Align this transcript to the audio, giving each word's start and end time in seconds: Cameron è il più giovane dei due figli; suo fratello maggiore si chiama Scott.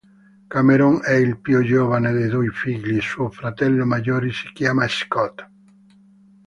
Cameron 0.49 1.03
è 1.03 1.11
il 1.11 1.37
più 1.39 1.61
giovane 1.61 2.11
dei 2.11 2.27
due 2.27 2.49
figli; 2.49 2.99
suo 3.01 3.29
fratello 3.29 3.85
maggiore 3.85 4.31
si 4.31 4.51
chiama 4.51 4.87
Scott. 4.87 5.47